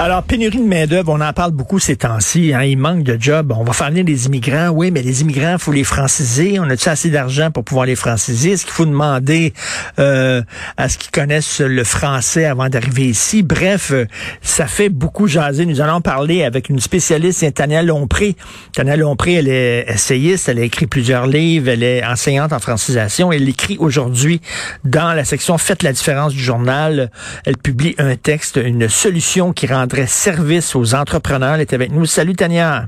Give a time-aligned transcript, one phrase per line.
[0.00, 2.54] Alors, pénurie de main-d'œuvre, on en parle beaucoup ces temps-ci.
[2.54, 3.52] Hein, il manque de jobs.
[3.58, 4.68] On va faire venir les immigrants.
[4.68, 6.60] Oui, mais les immigrants, il faut les franciser.
[6.60, 8.52] On a-tu assez d'argent pour pouvoir les franciser?
[8.52, 9.52] Est-ce qu'il faut demander
[9.98, 10.40] euh,
[10.76, 13.42] à ce qu'ils connaissent le français avant d'arriver ici?
[13.42, 14.06] Bref, euh,
[14.40, 15.66] ça fait beaucoup jaser.
[15.66, 18.36] Nous allons parler avec une spécialiste, Tania Lompré.
[18.74, 23.32] Tania Lompré, elle est essayiste, elle a écrit plusieurs livres, elle est enseignante en francisation.
[23.32, 24.40] Elle écrit aujourd'hui
[24.84, 27.10] dans la section Faites la différence du journal.
[27.44, 31.54] Elle publie un texte, une solution qui rend service aux entrepreneurs.
[31.54, 32.06] Elle est avec nous.
[32.06, 32.86] Salut Tania.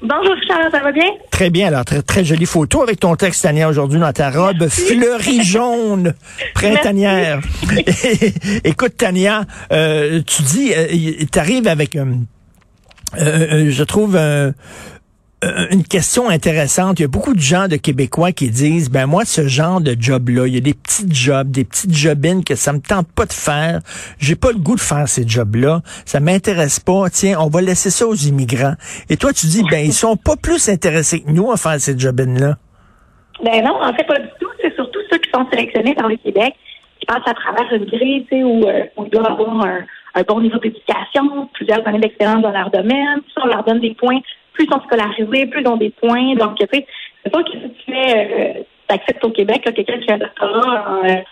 [0.00, 1.10] Bonjour Charles, ça va bien?
[1.32, 1.66] Très bien.
[1.66, 6.14] Alors, très, très jolie photo avec ton texte, Tania, aujourd'hui dans ta robe fleurie jaune
[6.54, 7.40] printanière.
[8.64, 12.04] Écoute, Tania, euh, tu dis, euh, tu arrives avec, euh,
[13.18, 14.52] euh, je trouve, euh,
[15.42, 16.98] une question intéressante.
[16.98, 19.94] Il y a beaucoup de gens de Québécois qui disent, ben moi, ce genre de
[19.98, 23.24] job-là, il y a des petits jobs, des petites jobines que ça me tente pas
[23.24, 23.80] de faire.
[24.18, 25.80] J'ai pas le goût de faire ces jobs-là.
[26.04, 27.08] Ça m'intéresse pas.
[27.10, 28.74] Tiens, on va laisser ça aux immigrants.
[29.08, 31.96] Et toi, tu dis, ben ils sont pas plus intéressés que nous à faire ces
[31.96, 32.56] jobines-là.
[33.44, 34.48] Ben non, en fait, pas du tout.
[34.60, 36.54] C'est surtout ceux qui sont sélectionnés dans le Québec,
[36.98, 39.84] qui passent à travers une grille, tu sais, où, euh, où ils doivent avoir un,
[40.26, 43.20] bon niveau d'éducation, plusieurs années d'expérience dans leur domaine.
[43.28, 44.18] Si on leur donne des points
[44.58, 46.34] plus sont scolarisés, plus ils ont des points.
[46.34, 46.86] Donc, tu sais,
[47.22, 50.84] c'est pas que si tu fais, euh, acceptes au Québec, quelqu'un qui fait un doctorat
[50.88, 51.22] en, euh,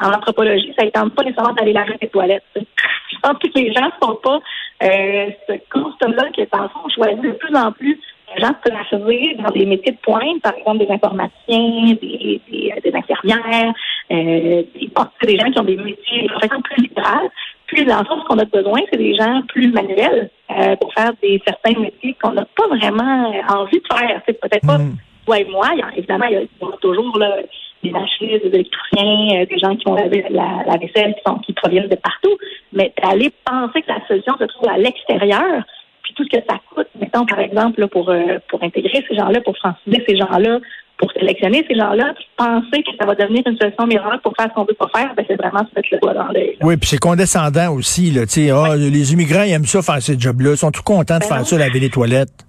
[0.00, 2.42] anthropologie, ça ne tente pas nécessairement d'aller laver tes toilettes.
[2.56, 4.40] Je pense que les gens ne sont pas
[4.82, 8.00] euh, ce constat-là que, dans le on choisit de plus en plus
[8.34, 12.96] des gens scolarisés dans des métiers de pointe, par exemple des informaticiens, des, des, des
[12.96, 13.74] infirmières,
[14.10, 14.90] euh, des,
[15.26, 17.30] des gens qui ont des métiers de plus libérales.
[17.72, 20.92] Puis, dans le fond, ce qu'on a besoin, c'est des gens plus manuels euh, pour
[20.92, 24.20] faire des certains métiers qu'on n'a pas vraiment envie de faire.
[24.26, 24.96] C'est peut-être pas mm.
[25.24, 25.68] toi et moi.
[25.96, 27.38] évidemment, il y a toujours là,
[27.82, 31.54] des machinistes, des électriciens, euh, des gens qui ont la, la, vaisselle qui, sont, qui
[31.54, 32.36] proviennent de partout.
[32.74, 35.62] Mais d'aller penser que la solution se trouve à l'extérieur,
[36.02, 39.40] puis tout ce que ça coûte, mettons par exemple pour euh, pour intégrer ces gens-là,
[39.40, 40.58] pour franciser ces gens-là,
[41.02, 44.54] pour sélectionner ces gens-là, penser que ça va devenir une solution miracle pour faire ce
[44.54, 46.56] qu'on veut pas faire, ben c'est vraiment se mettre le doigt dans l'œil.
[46.62, 48.12] Oui, puis c'est condescendant aussi.
[48.12, 50.52] Là, sais, ah, Les immigrants, ils aiment ça faire ces jobs-là.
[50.52, 52.46] Ils sont tout contents de ben faire ça, laver les toilettes.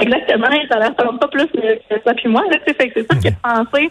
[0.00, 2.44] Exactement, ça leur pas plus que ça puis moi.
[2.66, 3.90] C'est ça que penser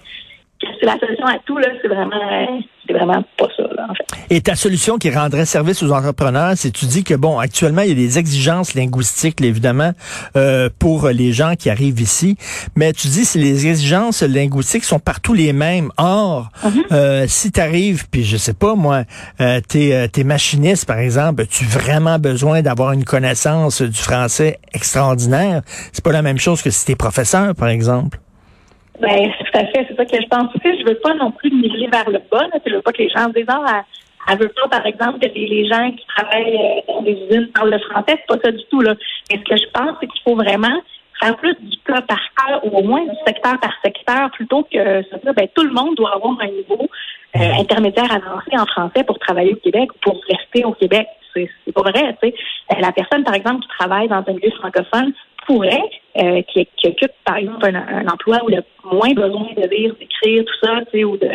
[0.62, 4.06] c'est la solution à tout, là, c'est vraiment, c'est vraiment pas ça, là, en fait.
[4.30, 7.90] Et ta solution qui rendrait service aux entrepreneurs, c'est tu dis que bon, actuellement, il
[7.90, 9.92] y a des exigences linguistiques, évidemment,
[10.36, 12.38] euh, pour les gens qui arrivent ici,
[12.76, 15.92] mais tu dis que les exigences linguistiques sont partout les mêmes.
[15.98, 16.94] Or, mm-hmm.
[16.94, 19.04] euh, si tu arrives, puis je sais pas moi,
[19.42, 24.60] euh, t'es euh, es machiniste par exemple, as-tu vraiment besoin d'avoir une connaissance du français
[24.74, 25.62] extraordinaire?
[25.92, 28.20] C'est pas la même chose que si t'es professeur, par exemple.
[29.00, 29.86] Ben, tout à fait.
[29.88, 30.80] C'est ça que je pense aussi.
[30.80, 32.48] Je veux pas non plus niveler vers le bas.
[32.66, 33.84] Je veux pas que les gens disent, ah,
[34.30, 37.72] elle, veut pas, par exemple, que les, gens qui travaillent euh, dans des usines parlent
[37.72, 38.18] le français.
[38.18, 38.96] C'est pas ça du tout, là.
[39.32, 40.82] Mais ce que je pense, c'est qu'il faut vraiment
[41.20, 45.02] faire plus du cas par cas ou au moins du secteur par secteur plutôt que.
[45.34, 46.90] Ben, tout le monde doit avoir un niveau
[47.36, 51.08] euh, intermédiaire avancé en français pour travailler au Québec ou pour rester au Québec.
[51.34, 52.36] C'est pas vrai, tu sais.
[52.72, 55.12] Euh, la personne, par exemple, qui travaille dans un milieu francophone
[55.46, 59.68] pourrait, euh, qui, qui, occupe par exemple un, emploi où il a moins besoin de
[59.70, 61.30] lire, d'écrire, tout ça, tu sais, ou de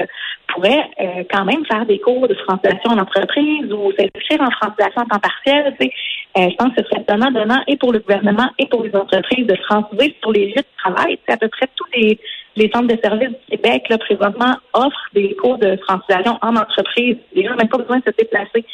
[0.48, 5.02] pourrait euh, quand même faire des cours de francisation en entreprise ou s'inscrire en francisation
[5.02, 5.74] en temps partiel.
[5.78, 5.92] Tu sais.
[6.38, 8.94] Euh, je pense que ce serait donnant donnant et pour le gouvernement et pour les
[8.94, 11.18] entreprises de franciser sur les lieux de travail.
[11.26, 12.18] C'est à peu près tous les,
[12.56, 17.16] les centres de services du Québec là présentement offrent des cours de francisation en entreprise.
[17.34, 18.64] Les gens n'ont même pas besoin de se déplacer.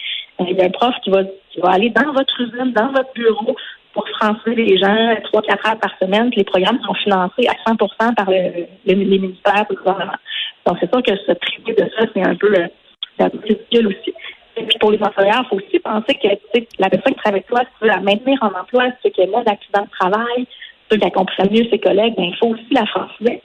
[0.40, 3.12] Il y a un prof qui va, qui va aller dans votre usine, dans votre
[3.14, 3.56] bureau,
[3.96, 6.30] pour franciser les gens trois, quatre heures par semaine.
[6.36, 7.76] Les programmes sont financés à 100
[8.14, 10.20] par le, les ministères le gouvernement.
[10.66, 12.68] Donc, c'est sûr que se priver de ça, c'est un peu, euh,
[13.18, 14.12] peu ridicule aussi.
[14.58, 17.46] Et puis pour les employeurs, il faut aussi penser que la personne qui travaille avec
[17.46, 19.90] toi, si tu veux la maintenir en emploi, si tu veux qu'elle ait d'accident de
[19.90, 20.46] travail,
[20.90, 23.42] si qu'elle comprenne mieux ses collègues, ben, il faut aussi la franciser.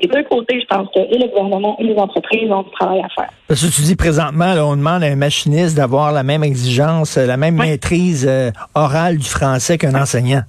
[0.00, 3.00] Des deux côtés, je pense que et le gouvernement et les entreprises ont du travail
[3.00, 3.30] à faire.
[3.46, 7.16] Parce que tu dis présentement, là, on demande à un machiniste d'avoir la même exigence,
[7.16, 10.42] la même maîtrise euh, orale du français qu'un enseignant.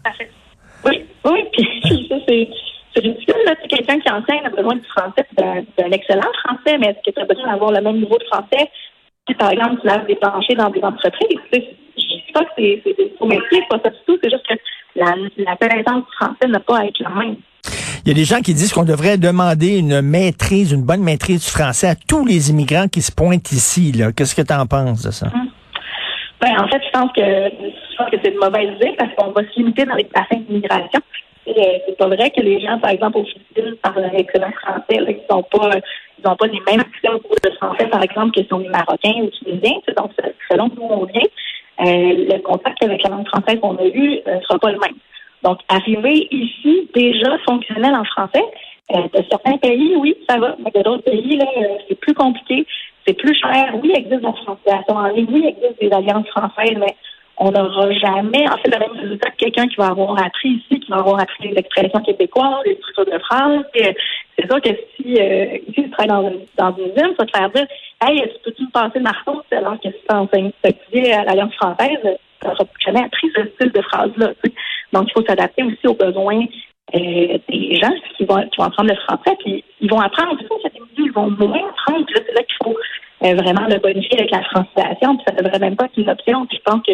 [0.86, 2.50] Oui, oui, puis ça, c'est.
[2.96, 3.56] C'est ridicule, là.
[3.60, 7.20] C'est quelqu'un qui enseigne a besoin du français, d'un excellent français, mais est-ce que tu
[7.20, 8.70] as besoin d'avoir le même niveau de français?
[9.28, 11.40] Si, par exemple, tu laves des planchers dans des entreprises?
[11.52, 11.62] Je ne
[11.98, 14.20] dis pas que c'est des faux métiers, pas ça du tout.
[14.22, 14.54] C'est juste que
[14.96, 17.38] la, la connaissance du français n'a pas à être la même.
[18.06, 21.46] Il y a des gens qui disent qu'on devrait demander une maîtrise, une bonne maîtrise
[21.46, 23.94] du français à tous les immigrants qui se pointent ici.
[24.16, 25.28] Qu'est-ce que tu en penses de ça?
[25.28, 25.50] Hum.
[26.42, 27.22] Ben, en fait, je pense que,
[28.22, 31.00] c'est une mauvaise idée parce qu'on va se limiter dans les bassins d'immigration.
[31.48, 31.52] Euh,
[31.88, 35.00] c'est pas vrai que les gens, par exemple, au Philippines, parlent excellent français.
[35.00, 38.46] Là, ils n'ont pas, pas les mêmes accès au cours de français, par exemple, que
[38.50, 39.80] sont les Marocains ou les Tunisiens.
[39.96, 40.12] Donc,
[40.52, 41.22] selon où on vient,
[41.80, 44.80] euh, le contact avec la langue française qu'on a eu ne euh, sera pas le
[44.80, 44.96] même.
[45.44, 48.44] Donc, arriver ici déjà fonctionnel en français,
[48.92, 50.56] euh, de certains pays, oui, ça va.
[50.60, 52.66] Mais d'autres pays, là, euh, c'est plus compliqué,
[53.06, 53.76] c'est plus cher.
[53.82, 56.96] Oui, il existe la translation en ligne, oui, il existe des alliances françaises, mais
[57.38, 60.80] on n'aura jamais, en fait, le même résultat que quelqu'un qui va avoir appris ici,
[60.80, 63.64] qui va avoir appris les expressions québécoises, les structures de phrases.
[63.82, 63.94] Euh,
[64.38, 67.38] c'est sûr que si euh, ici tu travailles dans une, dans une usine, ça te
[67.38, 67.68] faire dire
[68.02, 72.00] Hey, tu peux-tu me passer le marteau alors que si tu enseignes à l'Alliance française,
[72.04, 74.34] tu n'auras jamais appris ce style de phrase-là.
[74.94, 76.46] Donc, il faut s'adapter aussi aux besoins
[76.96, 80.38] euh, des gens qui vont, qui vont apprendre le français, puis ils vont apprendre.
[80.98, 82.06] ils vont moins apprendre.
[82.16, 82.78] c'est là qu'il faut
[83.24, 86.10] euh, vraiment le bonifier avec la francisation, puis ça ne devrait même pas être une
[86.10, 86.48] option.
[86.52, 86.94] je pense que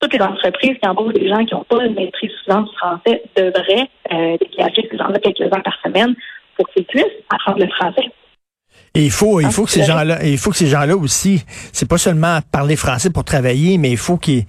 [0.00, 3.22] toutes les entreprises qui embauchent des gens qui n'ont pas une maîtrise suffisante du français
[3.36, 6.14] devraient euh, dégager ces gens-là quelques heures par semaine
[6.56, 8.08] pour qu'ils puissent apprendre le français.
[8.94, 11.88] Et il faut, il faut que ces gens-là, il faut que ces gens-là aussi, c'est
[11.88, 14.44] pas seulement parler français pour travailler, mais il faut qu'ils,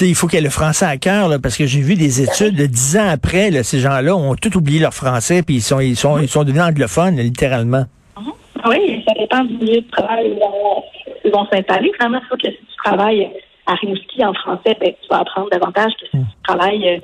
[0.00, 2.20] il faut qu'il y ait le français à cœur, là, parce que j'ai vu des
[2.22, 5.62] études de dix ans après, là, ces gens-là ont tout oublié leur français, puis ils
[5.62, 7.84] sont, ils sont, ils sont devenus anglophones, littéralement.
[8.18, 8.32] Mhm.
[8.68, 10.82] Oui, ça dépend du milieu de travail où
[11.24, 11.92] ils vont s'installer.
[11.98, 13.30] Vraiment, faut que si tu travailles
[13.66, 17.02] à Rimouski en français, ben, tu vas apprendre davantage que si tu travailles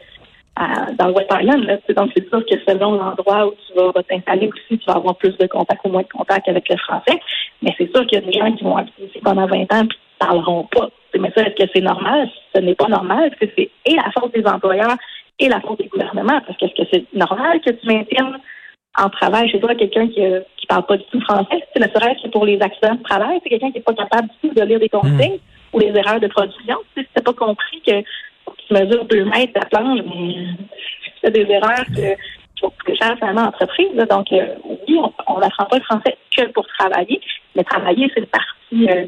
[0.63, 1.65] euh, dans le West Island.
[1.65, 1.79] Là.
[1.97, 5.37] Donc, c'est sûr que selon l'endroit où tu vas, t'installer aussi, tu vas avoir plus
[5.37, 7.19] de contact ou moins de contact avec le français.
[7.63, 9.83] Mais c'est sûr qu'il y a des gens qui vont habiter ici pendant 20 ans
[9.83, 10.89] et qui ne parleront pas.
[11.19, 12.29] Mais ça, est-ce que c'est normal?
[12.55, 13.25] Ce n'est pas normal.
[13.27, 14.97] Est-ce que c'est et la faute des employeurs
[15.39, 16.41] et la faute des gouvernements?
[16.47, 18.39] Parce que est-ce que c'est normal que tu maintiennes
[18.99, 19.51] en travail?
[19.51, 21.65] Chez toi quelqu'un qui ne parle pas du tout français?
[21.75, 24.29] C'est ne serait-ce que pour les accidents de travail, c'est quelqu'un qui n'est pas capable
[24.29, 25.75] du tout de lire des consignes hmm.
[25.75, 26.77] ou les erreurs de production.
[26.97, 28.03] Si tu n'as pas compris que
[28.67, 31.85] tu mesures deux mètres la planche, mais tu fais des erreurs
[32.85, 33.89] que cher finalement l'entreprise.
[34.09, 34.55] Donc, euh,
[34.89, 37.21] oui, on n'apprend pas le français que pour travailler,
[37.57, 39.07] mais travailler, c'est une partie, euh,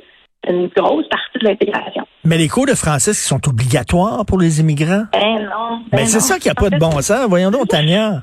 [0.48, 2.06] une grosse partie de l'intégration.
[2.24, 5.04] Mais les cours de français, qui sont obligatoires pour les immigrants?
[5.12, 5.80] Ben non.
[5.90, 7.26] Ben, ben c'est ça qui n'a pas de bon sens.
[7.28, 8.22] Voyons donc, Tania.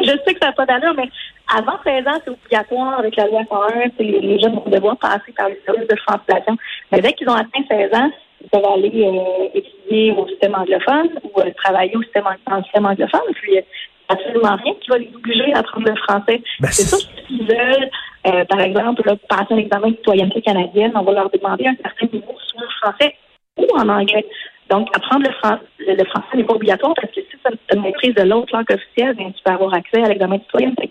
[0.00, 1.08] Je sais que ça n'a pas d'allure, mais
[1.54, 3.90] avant 16 ans, c'est obligatoire avec la loi 101.
[3.98, 6.56] Les, les jeunes vont devoir passer par les services de francisation.
[6.90, 8.10] Mais dès qu'ils ont atteint 16 ans,
[8.50, 13.20] peuvent aller euh, étudier au système anglophone ou euh, travailler au système, en système anglophone.
[13.34, 13.62] Puis, euh,
[14.08, 16.42] absolument rien qui va les obliger à apprendre le français.
[16.60, 18.46] Ben, c'est ça qu'ils veulent.
[18.46, 22.06] par exemple, là, passer un examen de citoyenneté canadienne, on va leur demander un certain
[22.12, 23.14] niveau soit en français
[23.56, 24.26] ou en anglais.
[24.68, 27.82] Donc, apprendre le, français, le français n'est pas obligatoire parce que si tu as une
[27.82, 30.90] maîtrise de l'autre langue officielle, bien, tu peux avoir accès à l'examen de citoyenneté.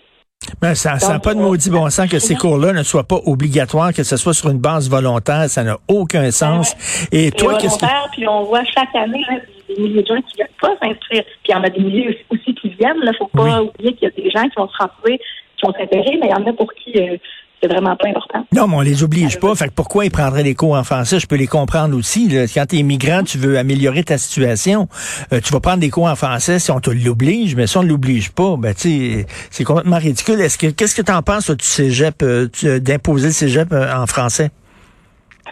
[0.60, 3.92] Ben, ça n'a pas de maudit bon sens que ces cours-là ne soient pas obligatoires,
[3.92, 5.48] que ce soit sur une base volontaire.
[5.48, 6.74] Ça n'a aucun sens.
[7.12, 7.86] Et toi, qu'est-ce que...
[8.12, 9.24] Puis on voit chaque année
[9.68, 11.24] des milliers de gens qui ne viennent pas s'inscrire.
[11.24, 12.96] Puis il y en a des milliers aussi qui viennent.
[13.02, 15.18] Il ne faut pas oublier qu'il y a des gens qui vont se rencontrer,
[15.56, 17.16] qui vont s'intéresser, mais il y en a pour qui euh,
[17.60, 18.44] c'est vraiment pas important.
[18.54, 19.54] Non, mais on les oblige pas.
[19.54, 21.20] Fait que pourquoi ils prendraient les cours en français?
[21.20, 22.28] Je peux les comprendre aussi.
[22.54, 24.88] Quand tu es immigrant, tu veux améliorer ta situation.
[25.32, 27.82] Euh, tu vas prendre des cours en français si on te l'oblige, mais si on
[27.82, 30.40] ne l'oblige pas, ben tu c'est complètement ridicule.
[30.40, 32.48] Est-ce que qu'est-ce que tu en penses du cégep, euh,
[32.80, 34.50] d'imposer le cégep euh, en français?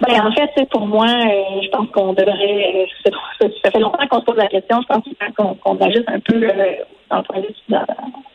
[0.06, 2.86] Ben, en fait, pour moi, je pense qu'on devrait.
[3.04, 4.80] ça fait longtemps qu'on se pose la question.
[4.80, 6.40] Je pense qu'il faut qu'on ajuste un peu
[7.10, 7.54] dans le point de vue.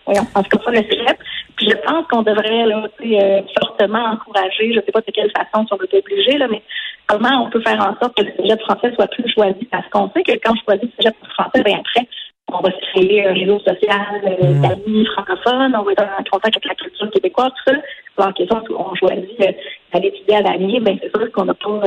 [0.05, 1.17] Voyons, en tout cas, le cégep.
[1.55, 5.31] Puis je pense qu'on devrait là, euh, fortement encourager, je ne sais pas de quelle
[5.31, 6.61] façon si on veut obligé, là, mais
[7.07, 9.65] comment on peut faire en sorte que le cégep français soit plus choisi?
[9.71, 12.07] Parce qu'on sait que quand je choisis le cégep français, bien après,
[12.51, 14.61] on va se créer un réseau social euh, mmh.
[14.61, 17.79] d'amis francophones, on va être en contact avec la culture québécoise, tout ça.
[18.17, 19.51] Alors que ça, on choisit euh,
[19.93, 21.81] d'aller étudier à l'année, ben c'est sûr qu'on n'a pas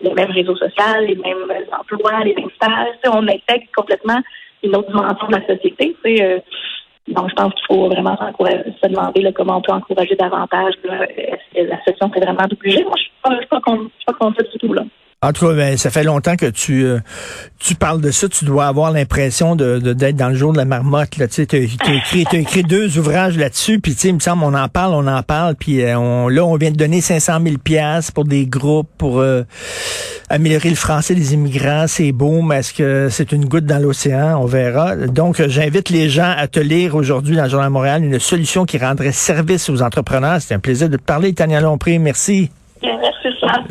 [0.00, 2.94] les mêmes réseaux sociaux, les mêmes emplois, les mêmes stages.
[3.06, 4.20] on intègre complètement
[4.62, 5.96] une autre dimension de la société.
[6.06, 6.38] Euh,
[7.14, 10.74] donc, je pense qu'il faut vraiment se demander comment on peut encourager davantage.
[10.84, 12.84] La session est vraiment obligée?
[12.84, 14.72] Moi, je ne suis pas, pas contre du tout.
[14.72, 14.82] Là.
[15.20, 17.00] En tout cas, ben, ça fait longtemps que tu euh,
[17.58, 18.28] tu parles de ça.
[18.28, 21.10] Tu dois avoir l'impression de d'être dans le jour de la marmotte.
[21.10, 23.80] Tu sais, as, écrit, as écrit deux ouvrages là-dessus.
[23.80, 25.56] Puis, tu sais, il me semble, on en parle, on en parle.
[25.56, 29.18] Puis, euh, on, là, on vient de donner 500 000 pièces pour des groupes pour
[29.18, 29.42] euh,
[30.30, 31.86] améliorer le français des immigrants.
[31.88, 34.40] C'est beau, mais est-ce que c'est une goutte dans l'océan?
[34.40, 34.94] On verra.
[34.94, 38.66] Donc, j'invite les gens à te lire aujourd'hui dans le Journal de Montréal une solution
[38.66, 40.40] qui rendrait service aux entrepreneurs.
[40.40, 41.98] C'était un plaisir de te parler, Tania Lompré.
[41.98, 42.50] Merci.
[42.82, 43.64] Merci, ça.